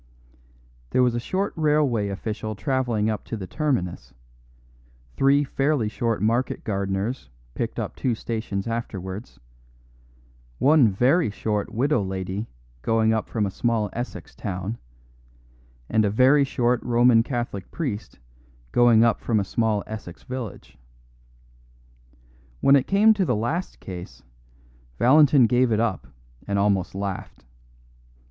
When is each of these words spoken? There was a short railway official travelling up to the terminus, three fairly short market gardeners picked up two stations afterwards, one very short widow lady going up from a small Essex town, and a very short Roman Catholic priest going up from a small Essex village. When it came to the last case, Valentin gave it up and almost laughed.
There 0.89 1.03
was 1.03 1.13
a 1.13 1.19
short 1.19 1.53
railway 1.55 2.09
official 2.09 2.55
travelling 2.55 3.07
up 3.07 3.23
to 3.25 3.37
the 3.37 3.45
terminus, 3.45 4.15
three 5.15 5.43
fairly 5.43 5.89
short 5.89 6.23
market 6.23 6.63
gardeners 6.63 7.29
picked 7.53 7.77
up 7.79 7.95
two 7.95 8.15
stations 8.15 8.65
afterwards, 8.65 9.39
one 10.57 10.87
very 10.89 11.29
short 11.29 11.71
widow 11.71 12.01
lady 12.01 12.47
going 12.81 13.13
up 13.13 13.29
from 13.29 13.45
a 13.45 13.51
small 13.51 13.91
Essex 13.93 14.33
town, 14.33 14.79
and 15.87 16.03
a 16.03 16.09
very 16.09 16.43
short 16.43 16.81
Roman 16.81 17.21
Catholic 17.21 17.69
priest 17.69 18.17
going 18.71 19.03
up 19.03 19.21
from 19.21 19.39
a 19.39 19.43
small 19.43 19.83
Essex 19.85 20.23
village. 20.23 20.79
When 22.59 22.75
it 22.75 22.87
came 22.87 23.13
to 23.13 23.23
the 23.23 23.35
last 23.35 23.79
case, 23.79 24.23
Valentin 24.97 25.45
gave 25.45 25.71
it 25.71 25.79
up 25.79 26.07
and 26.47 26.57
almost 26.57 26.95
laughed. 26.95 27.45